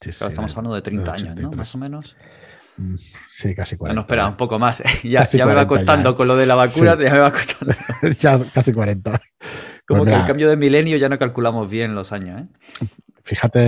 [0.00, 1.50] estamos hablando de 30 años, ¿no?
[1.50, 2.16] Más o menos.
[2.76, 2.96] Mm,
[3.28, 3.92] sí, casi 40.
[3.92, 4.82] Bueno, espera, un poco más.
[5.04, 6.14] ya, ya me va costando ¿eh?
[6.14, 7.74] con lo de la vacuna, ya me va costando.
[8.20, 9.20] ya casi 40.
[9.86, 12.86] Como pues que el cambio de milenio ya no calculamos bien los años, ¿eh?
[13.24, 13.60] Fíjate,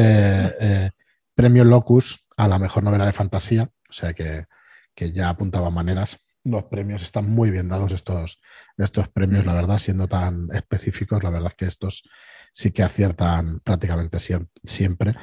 [0.60, 0.90] eh,
[1.34, 4.46] premio Locus a la mejor novela de fantasía, o sea que,
[4.94, 6.18] ya apuntaba maneras.
[6.44, 8.40] Los premios están muy bien dados, estos,
[8.76, 12.08] estos premios, la verdad, siendo tan específicos, la verdad es que estos
[12.52, 14.18] sí que aciertan prácticamente
[14.64, 15.14] siempre.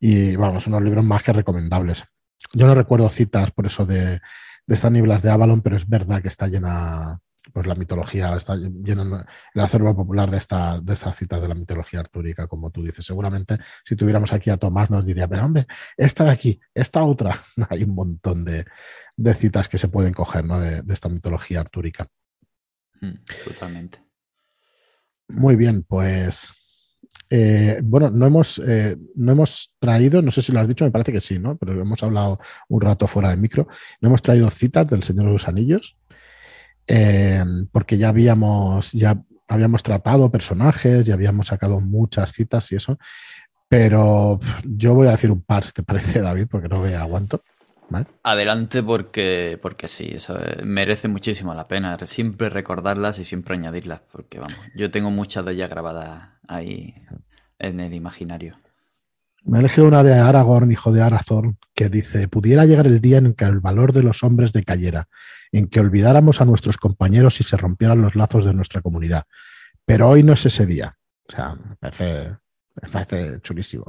[0.00, 2.04] Y vamos, unos libros más que recomendables.
[2.52, 4.20] Yo no recuerdo citas por eso de,
[4.66, 7.20] de estas nieblas de Avalon, pero es verdad que está llena,
[7.52, 11.54] pues la mitología está llena el acervo popular de, esta, de estas citas de la
[11.54, 13.04] mitología artúrica, como tú dices.
[13.04, 17.36] Seguramente si tuviéramos aquí a Tomás nos diría, pero hombre, esta de aquí, esta otra.
[17.70, 18.64] Hay un montón de,
[19.34, 20.58] citas que se pueden coger ¿no?
[20.60, 22.06] de, esta mitología artúrica.
[23.00, 24.04] Hmm, totalmente.
[25.28, 26.52] Muy bien, pues
[27.34, 30.90] eh, bueno, no hemos, eh, no hemos traído, no sé si lo has dicho, me
[30.90, 31.56] parece que sí, ¿no?
[31.56, 33.68] Pero hemos hablado un rato fuera de micro.
[34.02, 35.96] No hemos traído citas del Señor de los Anillos.
[36.86, 42.98] Eh, porque ya habíamos, ya habíamos tratado personajes, ya habíamos sacado muchas citas y eso,
[43.68, 47.42] pero yo voy a decir un par, si te parece, David, porque no me aguanto.
[48.22, 51.98] Adelante porque, porque sí, eso eh, merece muchísimo la pena.
[52.06, 56.94] Siempre recordarlas y siempre añadirlas, porque vamos, yo tengo muchas de ellas grabadas ahí
[57.58, 58.61] en el imaginario.
[59.44, 63.18] Me he elegido una de Aragorn, hijo de Arathorn, que dice, pudiera llegar el día
[63.18, 65.08] en que el valor de los hombres decayera,
[65.50, 69.24] en que olvidáramos a nuestros compañeros y se rompieran los lazos de nuestra comunidad.
[69.84, 70.96] Pero hoy no es ese día.
[71.28, 72.38] O sea, me parece,
[72.80, 73.84] me parece chulísimo.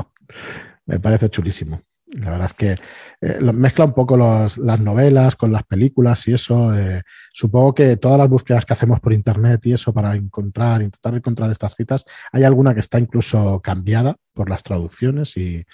[0.86, 1.82] Me parece chulísimo.
[2.13, 2.76] La verdad es que
[3.21, 6.73] eh, mezcla un poco las novelas con las películas y eso.
[6.78, 7.02] Eh,
[7.34, 11.52] supongo que todas las búsquedas que hacemos por internet y eso para encontrar, intentar encontrar
[11.52, 15.65] estas citas, hay alguna que está incluso cambiada por las traducciones y,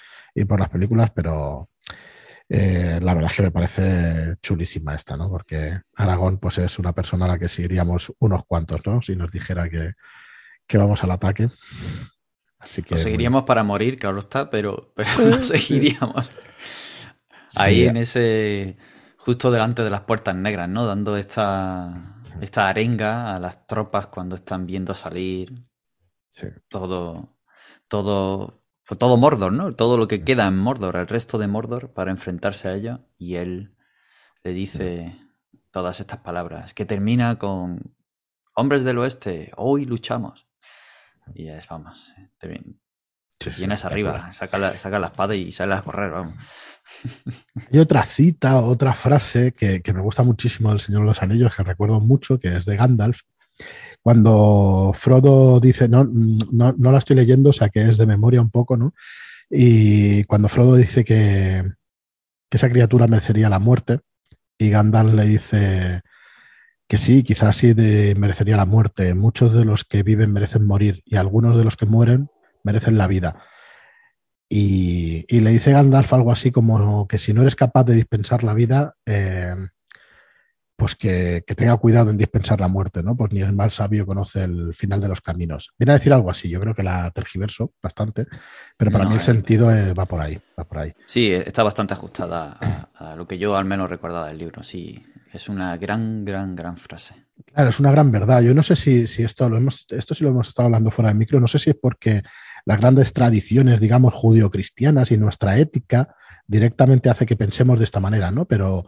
[0.48, 1.68] por las películas, pero
[2.48, 5.28] eh, la verdad es que me parece chulísima esta, ¿no?
[5.28, 9.02] Porque Aragón pues es una persona a la que seguiríamos unos cuantos, ¿no?
[9.02, 9.92] Si nos dijera que,
[10.66, 11.48] que vamos al ataque.
[12.60, 16.30] Así que, seguiríamos para morir, claro está, pero, pero no seguiríamos.
[17.56, 18.76] Ahí en ese.
[19.16, 20.86] justo delante de las puertas negras, ¿no?
[20.86, 25.64] Dando esta, esta arenga a las tropas cuando están viendo salir.
[26.68, 27.36] Todo.
[27.88, 28.62] Todo.
[28.86, 29.74] Pues todo Mordor, ¿no?
[29.74, 33.00] Todo lo que queda en Mordor, el resto de Mordor, para enfrentarse a ella.
[33.18, 33.74] Y él
[34.42, 35.16] le dice
[35.70, 37.94] todas estas palabras, que termina con
[38.54, 40.49] Hombres del Oeste, hoy luchamos.
[41.34, 42.48] Y es, vamos, te
[43.58, 46.34] vienes arriba, saca la, saca la, espada y sales a correr, vamos.
[47.72, 51.62] Hay otra cita, otra frase que, me gusta muchísimo del Señor de los Anillos, que
[51.62, 53.20] recuerdo mucho, que es de Gandalf,
[54.02, 58.40] cuando Frodo dice, no, no, no, la estoy leyendo, o sea que es de memoria
[58.40, 58.94] un poco, ¿no?
[59.48, 61.64] Y cuando Frodo dice que,
[62.48, 64.00] que esa criatura merecería la muerte,
[64.58, 66.02] y Gandalf le dice,
[66.90, 67.72] que sí, quizás sí
[68.16, 69.14] merecería la muerte.
[69.14, 72.30] Muchos de los que viven merecen morir y algunos de los que mueren
[72.64, 73.44] merecen la vida.
[74.48, 78.54] Y, le dice Gandalf algo así como que si no eres capaz de dispensar la
[78.54, 79.54] vida, eh,
[80.74, 83.16] pues que, tenga cuidado en dispensar la muerte, ¿no?
[83.16, 85.72] Pues ni el mal sabio conoce el final de los caminos.
[85.78, 88.26] Viene a decir algo así, yo creo que la tergiverso bastante,
[88.76, 90.92] pero para mí el eh, sentido eh, va por ahí, va por ahí.
[91.06, 95.06] Sí, está bastante ajustada a, a, lo que yo al menos recordaba del libro, sí,
[95.32, 97.14] es una gran, gran, gran frase.
[97.52, 98.42] Claro, es una gran verdad.
[98.42, 101.08] Yo no sé si, si esto lo hemos, esto sí lo hemos estado hablando fuera
[101.08, 102.22] del micro, no sé si es porque
[102.64, 106.14] las grandes tradiciones, digamos, judio-cristianas y nuestra ética
[106.46, 108.44] directamente hace que pensemos de esta manera, ¿no?
[108.44, 108.84] Pero,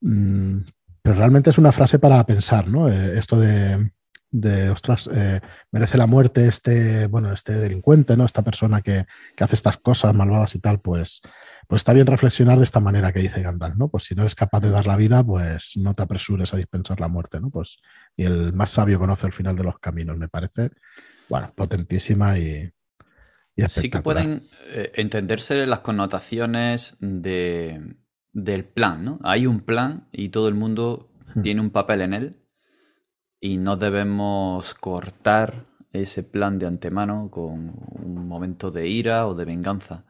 [0.00, 0.58] mm,
[1.02, 2.88] pero realmente es una frase para pensar, ¿no?
[2.88, 3.92] Eh, esto de,
[4.30, 8.24] de ostras, eh, merece la muerte este, bueno, este delincuente, ¿no?
[8.24, 11.20] Esta persona que, que, hace estas cosas malvadas y tal, pues,
[11.68, 13.88] pues está bien reflexionar de esta manera que dice Gandalf, ¿no?
[13.88, 17.00] Pues si no eres capaz de dar la vida, pues no te apresures a dispensar
[17.00, 17.50] la muerte, ¿no?
[17.50, 17.78] Pues
[18.16, 20.70] y el más sabio conoce el final de los caminos, me parece,
[21.28, 22.70] bueno, potentísima y,
[23.54, 27.96] y Sí que pueden eh, entenderse las connotaciones de,
[28.32, 29.20] del plan, ¿no?
[29.22, 31.42] Hay un plan y todo el mundo hmm.
[31.42, 32.36] tiene un papel en él
[33.40, 39.44] y no debemos cortar ese plan de antemano con un momento de ira o de
[39.44, 40.04] venganza.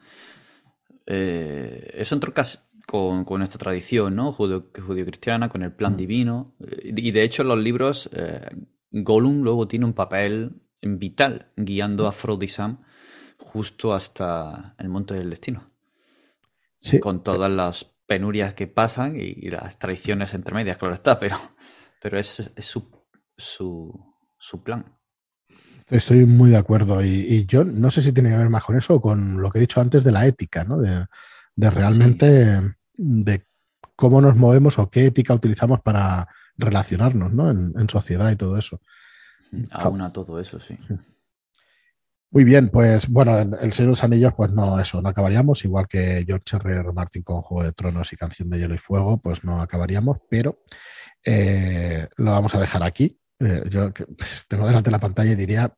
[1.07, 2.45] Eh, eso entroca
[2.87, 4.33] con, con esta tradición ¿no?
[4.33, 5.97] judío-cristiana, con el plan mm.
[5.97, 6.55] divino.
[6.83, 8.49] Y de hecho en los libros eh,
[8.91, 12.83] Gollum luego tiene un papel vital guiando a Frodo y Sam
[13.39, 15.71] justo hasta el monte del destino.
[16.79, 17.01] Sí.
[17.01, 21.37] Con todas las penurias que pasan y, las traiciones entre medias, claro está, pero,
[22.01, 22.96] pero es, es su
[23.37, 24.97] su, su plan.
[25.89, 27.05] Estoy muy de acuerdo.
[27.05, 29.59] Y, yo no sé si tiene que ver más con eso o con lo que
[29.59, 30.79] he dicho antes de la ética, ¿no?
[30.79, 31.07] De,
[31.57, 33.47] realmente de
[33.95, 37.51] cómo nos movemos o qué ética utilizamos para relacionarnos, ¿no?
[37.51, 38.81] En, sociedad y todo eso.
[39.73, 40.77] Aún a todo eso, sí.
[42.31, 45.65] Muy bien, pues bueno, en El Señor de los Anillos, pues no, eso, no acabaríamos,
[45.65, 46.81] igual que George R.
[46.81, 46.93] R.
[46.93, 50.59] Martin con Juego de Tronos y Canción de Hielo y Fuego, pues no acabaríamos, pero
[51.25, 53.19] eh, lo vamos a dejar aquí.
[53.39, 53.93] Eh, yo
[54.49, 55.73] tengo delante la pantalla y diría,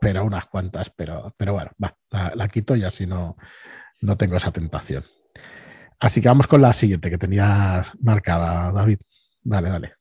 [0.00, 1.96] pero unas cuantas, pero, pero bueno, va,
[2.34, 3.36] la, quito y así no,
[4.00, 5.04] no tengo esa tentación.
[6.00, 8.98] Así que vamos con la siguiente que tenías marcada, David.
[9.42, 9.94] Dale, dale.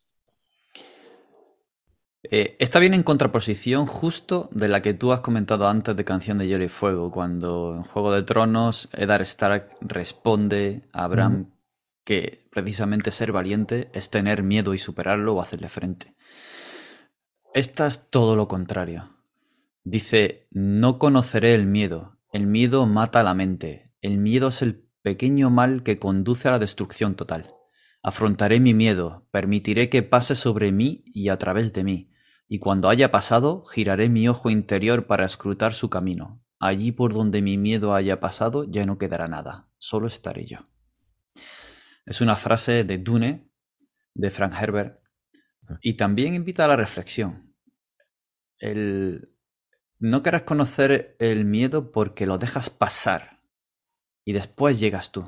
[2.24, 6.38] Eh, está bien en contraposición justo de la que tú has comentado antes de Canción
[6.38, 11.54] de Hielo y Fuego, cuando en Juego de Tronos Eddard Stark responde a Bran
[12.06, 16.16] que precisamente ser valiente es tener miedo y superarlo o hacerle frente.
[17.54, 19.16] Esta es todo lo contrario.
[19.84, 22.18] Dice, no conoceré el miedo.
[22.32, 23.94] El miedo mata la mente.
[24.02, 27.54] El miedo es el pequeño mal que conduce a la destrucción total.
[28.02, 32.12] Afrontaré mi miedo, permitiré que pase sobre mí y a través de mí,
[32.48, 36.44] y cuando haya pasado, giraré mi ojo interior para escrutar su camino.
[36.60, 40.70] Allí por donde mi miedo haya pasado ya no quedará nada, solo estaré yo.
[42.06, 43.52] Es una frase de Dune,
[44.16, 45.03] de Frank Herbert,
[45.82, 47.56] y también invita a la reflexión.
[48.60, 49.34] El,
[50.00, 53.42] no querrás conocer el miedo porque lo dejas pasar
[54.26, 55.24] y después llegas tú.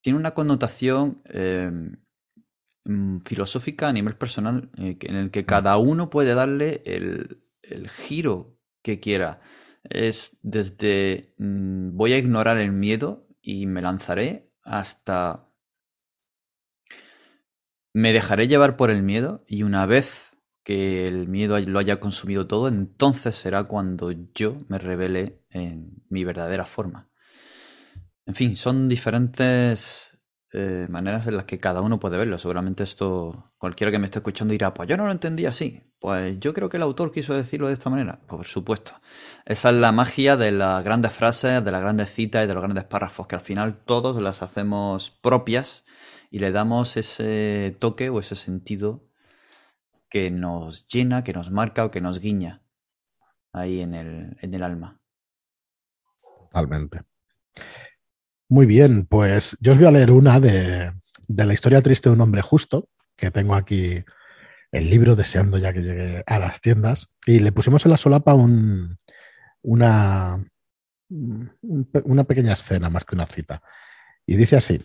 [0.00, 1.96] Tiene una connotación em,
[2.84, 7.88] mm, filosófica a nivel personal eh, en el que cada uno puede darle el, el
[7.88, 9.40] giro que quiera.
[9.82, 15.45] Es desde mm, voy a ignorar el miedo y me lanzaré hasta
[17.96, 22.46] me dejaré llevar por el miedo y una vez que el miedo lo haya consumido
[22.46, 27.08] todo, entonces será cuando yo me revele en mi verdadera forma.
[28.26, 30.10] En fin, son diferentes
[30.52, 32.36] eh, maneras en las que cada uno puede verlo.
[32.36, 35.82] Seguramente esto, cualquiera que me esté escuchando dirá, pues yo no lo entendí así.
[35.98, 38.20] Pues yo creo que el autor quiso decirlo de esta manera.
[38.26, 38.92] Por supuesto.
[39.46, 42.62] Esa es la magia de las grandes frases, de las grandes citas y de los
[42.62, 45.84] grandes párrafos, que al final todos las hacemos propias
[46.36, 49.08] y le damos ese toque o ese sentido
[50.10, 52.60] que nos llena, que nos marca o que nos guiña
[53.54, 55.00] ahí en el, en el alma.
[56.42, 57.00] Totalmente.
[58.50, 60.92] Muy bien, pues yo os voy a leer una de,
[61.26, 64.04] de la historia triste de un hombre justo, que tengo aquí
[64.72, 68.34] el libro deseando ya que llegue a las tiendas, y le pusimos en la solapa
[68.34, 68.98] un,
[69.62, 70.44] una,
[71.08, 73.62] una pequeña escena más que una cita.
[74.26, 74.84] Y dice así,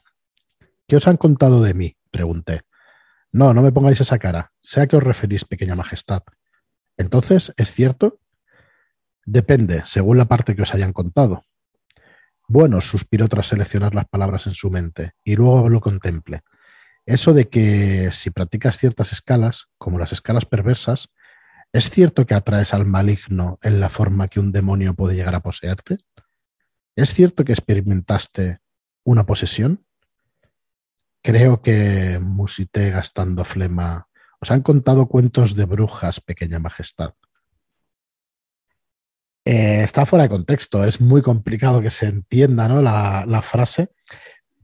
[0.92, 1.96] ¿Qué os han contado de mí?
[2.12, 2.64] pregunté.
[3.32, 4.52] No, no me pongáis esa cara.
[4.62, 6.24] Sé a qué os referís, pequeña majestad.
[6.98, 8.20] Entonces, ¿es cierto?
[9.24, 11.46] Depende, según la parte que os hayan contado.
[12.46, 16.42] Bueno, suspiró tras seleccionar las palabras en su mente, y luego lo contemple.
[17.06, 21.08] Eso de que si practicas ciertas escalas, como las escalas perversas,
[21.72, 25.42] ¿es cierto que atraes al maligno en la forma que un demonio puede llegar a
[25.42, 26.00] poseerte?
[26.98, 28.60] ¿Es cierto que experimentaste
[29.06, 29.86] una posesión?
[31.24, 34.07] Creo que musité gastando flema.
[34.39, 37.13] Os han contado cuentos de brujas, pequeña majestad.
[39.45, 42.82] Eh, está fuera de contexto, es muy complicado que se entienda ¿no?
[42.82, 43.89] la, frase,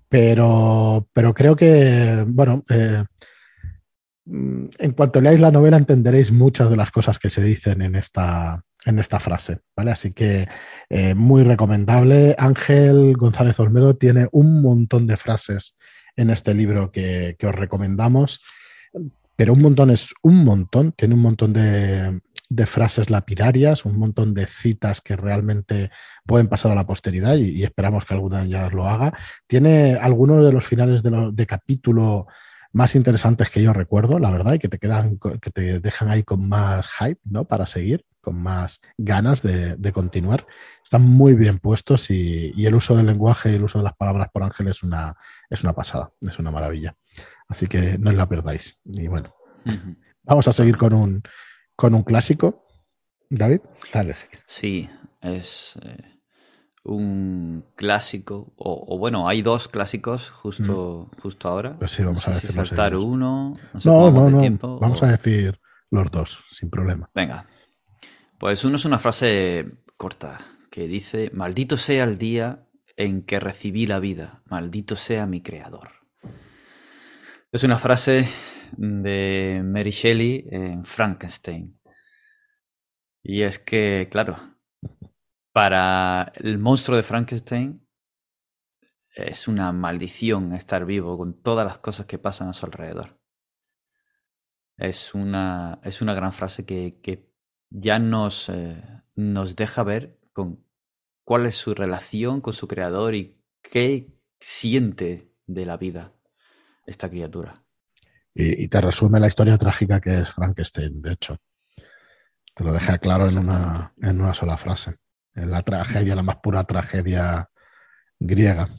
[0.07, 3.03] pero, pero, creo que, bueno, eh,
[4.25, 7.95] mm, en cuanto leáis la novela entenderéis muchas de las cosas que se dicen en
[7.95, 9.91] esta, en esta frase, ¿vale?
[9.91, 10.47] Así que
[10.89, 12.35] eh, muy recomendable.
[12.37, 15.75] Ángel González Olmedo tiene un montón de frases
[16.18, 18.41] en este libro que, que os recomendamos,
[19.38, 24.34] pero un montón es un montón, tiene un montón de, de frases lapidarias, un montón
[24.34, 25.91] de citas que realmente
[26.26, 29.13] pueden pasar a la posteridad y, esperamos que alguna ya lo haga.
[29.45, 32.28] Tiene algunos de los finales de, de, capítulo
[32.74, 36.24] más interesantes que yo recuerdo, la verdad, y que te quedan, que te dejan ahí
[36.24, 37.45] con más hype, ¿no?
[37.45, 40.45] Para seguir, con más ganas de, de continuar.
[40.84, 43.95] Están muy bien puestos y, y, el uso del lenguaje y el uso de las
[43.95, 45.15] palabras por Ángel es una,
[45.49, 46.93] es una pasada, es una maravilla.
[47.47, 48.78] Así que no os la perdáis.
[48.84, 49.34] Y bueno,
[50.23, 51.23] vamos a seguir con un,
[51.78, 52.67] con un clásico.
[53.30, 53.61] David,
[53.93, 54.13] dale.
[54.45, 54.89] Sí,
[55.21, 56.19] es eh,
[56.84, 61.21] un clásico, o, bueno, hay dos clásicos justo, mm.
[61.21, 61.80] justo ahora.
[61.80, 63.55] Pues sí, vamos a saltar uno.
[63.86, 64.80] No, no, no.
[64.80, 65.61] vamos a decir
[65.91, 67.09] los dos, sin problema.
[67.15, 67.47] Venga.
[68.39, 69.65] Pues uno es una frase
[69.97, 75.41] corta que dice: Maldito sea el día en que recibí la vida, maldito sea mi
[75.41, 75.89] creador.
[77.51, 78.29] Es una frase
[78.73, 81.79] de Mary Shelley en Frankenstein.
[83.23, 84.38] Y es que, claro,
[85.51, 87.88] para el monstruo de Frankenstein
[89.15, 93.19] es una maldición estar vivo con todas las cosas que pasan a su alrededor.
[94.77, 97.26] Es una, es una gran frase que, que
[97.70, 98.82] ya nos, eh,
[99.15, 100.63] nos deja ver con
[101.24, 104.07] cuál es su relación con su creador y qué
[104.39, 106.13] siente de la vida
[106.86, 107.63] esta criatura.
[108.34, 111.38] Y, te resume la historia trágica que es Frankenstein, de hecho.
[112.53, 114.95] Te lo deja claro en una, en una sola frase.
[115.34, 117.49] En la tragedia, la más pura tragedia
[118.20, 118.70] griega.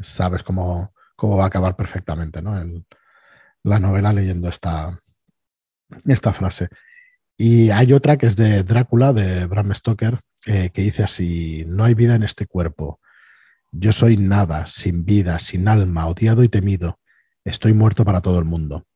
[0.00, 2.62] Sabes cómo, cómo va a acabar perfectamente, ¿no?
[3.62, 5.00] la novela leyendo esta,
[6.06, 6.68] esta frase.
[7.36, 11.84] Y hay otra que es de Drácula, de Bram Stoker, eh, que dice así, no
[11.84, 13.00] hay vida en este cuerpo.
[13.72, 17.00] Yo soy nada, sin vida, sin alma, odiado y temido.
[17.44, 18.86] Estoy muerto para todo el mundo.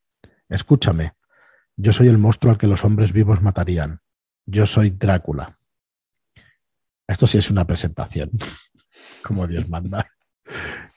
[0.48, 1.12] Escúchame,
[1.76, 4.00] yo soy el monstruo al que los hombres vivos matarían.
[4.46, 5.58] Yo soy Drácula.
[7.06, 8.30] Esto sí es una presentación,
[9.22, 10.10] como Dios manda.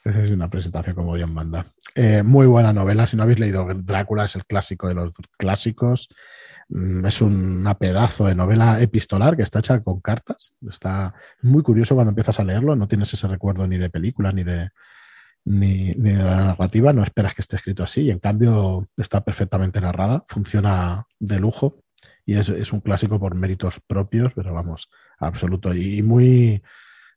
[0.03, 1.67] Esa es una presentación como Dios manda.
[1.93, 3.05] Eh, muy buena novela.
[3.07, 6.09] Si no habéis leído Drácula, es el clásico de los clásicos.
[6.71, 10.53] Mm, es una pedazo de novela epistolar que está hecha con cartas.
[10.69, 12.75] Está muy curioso cuando empiezas a leerlo.
[12.75, 14.69] No tienes ese recuerdo ni de película ni de,
[15.45, 18.03] ni, de narrativa, no esperas que esté escrito así.
[18.03, 21.83] Y en cambio está perfectamente narrada, funciona de lujo.
[22.25, 25.73] Y es, es un clásico por méritos propios, pero vamos, absoluto.
[25.73, 26.61] Y muy,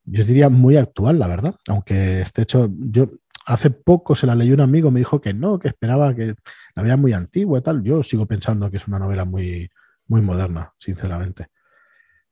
[0.05, 3.11] yo diría muy actual, la verdad, aunque esté hecho, yo
[3.47, 6.35] hace poco se la leyó un amigo, me dijo que no, que esperaba que
[6.75, 9.71] la veía muy antigua y tal, yo sigo pensando que es una novela muy,
[10.07, 11.49] muy moderna, sinceramente.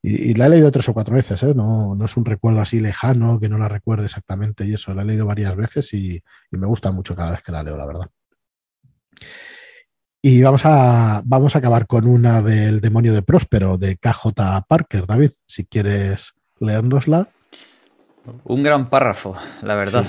[0.04, 1.54] Y, la he leído tres o cuatro veces, ¿eh?
[1.54, 4.92] no, no, es un recuerdo así lejano, que no la recuerde exactamente y eso.
[4.94, 7.76] La he leído varias veces y, y, me gusta mucho cada vez que la leo,
[7.76, 8.10] la verdad.
[10.20, 15.06] Y vamos a, vamos a acabar con una del demonio de Próspero, de KJ Parker.
[15.06, 17.28] David, si quieres leérnosla.
[18.44, 20.06] Un gran párrafo, la verdad.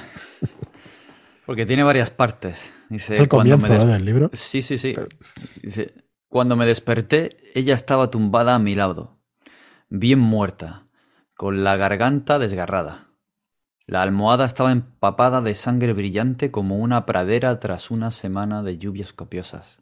[1.45, 2.73] Porque tiene varias partes.
[2.89, 4.29] Dice, ¿Es el comienzo del libro?
[4.33, 4.95] Sí, sí, sí.
[5.61, 5.93] Dice,
[6.27, 9.23] cuando me desperté, ella estaba tumbada a mi lado
[9.95, 10.87] bien muerta,
[11.35, 13.11] con la garganta desgarrada.
[13.85, 19.13] La almohada estaba empapada de sangre brillante como una pradera tras una semana de lluvias
[19.13, 19.77] copiosas.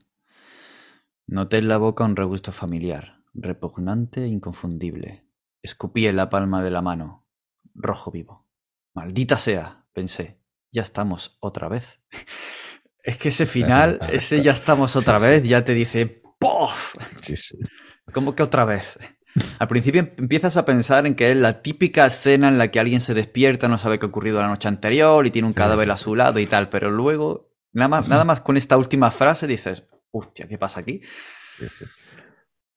[1.28, 5.26] Noté en la boca un regusto familiar, repugnante e inconfundible.
[5.62, 7.26] Escupí en la palma de la mano,
[7.74, 8.50] rojo vivo.
[8.94, 10.41] Maldita sea, pensé.
[10.72, 12.00] Ya estamos otra vez.
[13.04, 16.96] es que ese final, ese ya estamos otra vez, ya te dice ¡Pof!
[17.22, 17.58] Sí, sí.
[18.14, 18.98] ¿Cómo que otra vez?
[19.60, 23.00] Al principio empiezas a pensar en que es la típica escena en la que alguien
[23.00, 25.98] se despierta, no sabe qué ha ocurrido la noche anterior y tiene un cadáver a
[25.98, 29.88] su lado y tal, pero luego, nada más, nada más con esta última frase dices,
[30.12, 31.02] hostia, ¿qué pasa aquí?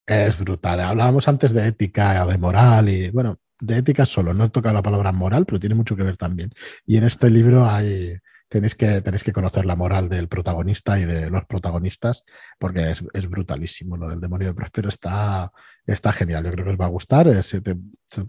[0.07, 0.81] Es brutal.
[0.81, 5.13] Hablábamos antes de ética, de moral y, bueno, de ética solo, no toca la palabra
[5.13, 6.51] moral, pero tiene mucho que ver también.
[6.87, 11.05] Y en este libro hay, tenéis que, tenéis que conocer la moral del protagonista y
[11.05, 12.25] de los protagonistas,
[12.59, 13.97] porque es, es brutalísimo.
[13.97, 15.51] Lo del demonio de Próspero está,
[15.87, 16.45] está genial.
[16.45, 17.43] Yo creo que os va a gustar.
[17.43, 17.77] Se te,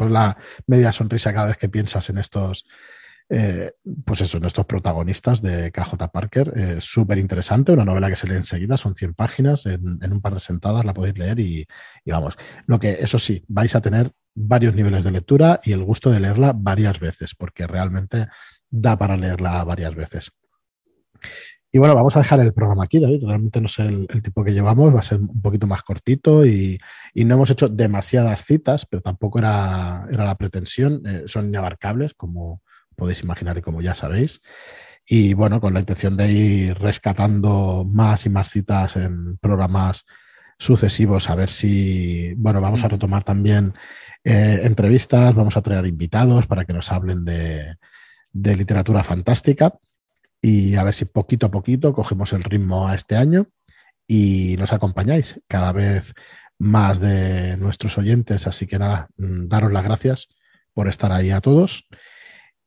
[0.10, 2.66] la media sonrisa cada vez que piensas en estos.
[3.28, 3.72] Eh,
[4.06, 6.54] pues eso, en estos protagonistas de KJ Parker.
[6.56, 10.36] Es súper interesante, una novela que se lee enseguida, son 100 páginas, en, un par
[10.36, 11.68] de sentadas la podéis leer y,
[12.04, 12.38] y, vamos.
[12.68, 16.20] Lo que, eso sí, vais a tener varios niveles de lectura y el gusto de
[16.20, 18.28] leerla varias veces, porque realmente
[18.70, 20.32] da para leerla varias veces.
[21.72, 23.26] Y bueno, vamos a dejar el programa aquí, David.
[23.26, 26.80] Realmente no sé el, tipo que llevamos, va a ser un poquito más cortito y,
[27.16, 31.02] no hemos hecho demasiadas citas, pero tampoco era, era la pretensión.
[31.06, 32.62] Eh, son inabarcables, como
[32.96, 34.42] podéis imaginar y como ya sabéis.
[35.06, 40.06] Y bueno, con la intención de ir rescatando más y más citas en programas
[40.58, 42.92] sucesivos, a ver si, bueno, vamos a mm.
[42.92, 43.74] retomar también
[44.24, 47.76] eh, entrevistas, vamos a traer invitados para que nos hablen de,
[48.32, 49.76] de literatura fantástica
[50.42, 53.48] y a ver si poquito a poquito cogemos el ritmo a este año
[54.08, 56.14] y nos acompañáis cada vez
[56.58, 58.48] más de nuestros oyentes.
[58.48, 60.30] Así que nada, mm, daros las gracias
[60.74, 61.88] por estar ahí a todos.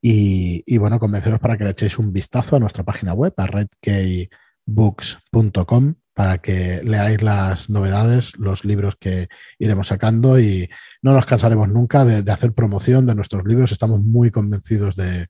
[0.00, 5.94] Y, bueno, convenceros para que le echéis un vistazo a nuestra página web, a redkeybooks.com,
[6.14, 9.28] para que leáis las novedades, los libros que
[9.58, 10.70] iremos sacando y
[11.02, 13.72] no nos cansaremos nunca de hacer promoción de nuestros libros.
[13.72, 15.26] Estamos muy convencidos de,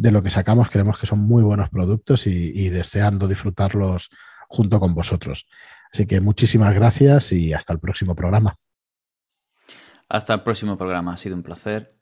[0.00, 0.70] de lo que sacamos.
[0.70, 4.10] Creemos que son muy buenos productos y, deseando disfrutarlos
[4.48, 5.46] junto con vosotros.
[5.92, 8.56] Así que muchísimas gracias y hasta el próximo programa.
[10.08, 11.94] Hasta el próximo programa, ha sido un placer.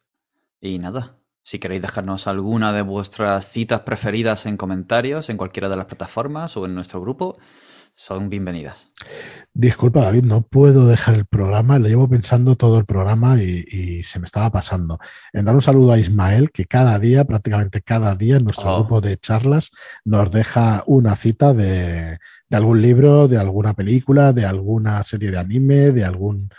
[0.61, 5.77] Y nada, si queréis dejarnos alguna de vuestras citas preferidas en comentarios en cualquiera de
[5.77, 7.39] las plataformas o en nuestro grupo,
[7.99, 8.93] son bienvenidas.
[9.53, 14.21] Disculpa, David, no puedo dejar el programa, lo llevo pensando todo el programa y, se
[14.21, 15.01] me estaba pasando.
[15.33, 18.79] En dar un saludo a Ismael, que cada día, prácticamente cada día, en nuestro oh.
[18.79, 19.73] grupo de charlas
[20.05, 22.19] nos deja una cita de,
[22.53, 26.51] algún libro, de alguna película, de alguna serie de anime, de algún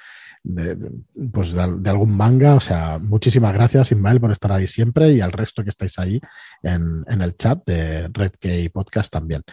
[1.32, 2.56] pues de, algún manga.
[2.56, 6.20] O sea, muchísimas gracias, Ismael, por estar ahí siempre y al resto que estáis ahí
[6.64, 9.44] en, en el chat de Red Key Podcast también.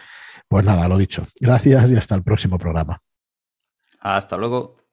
[0.47, 1.27] Pues nada, lo dicho.
[1.39, 3.01] Gracias y hasta el próximo programa.
[3.99, 4.86] Hasta luego.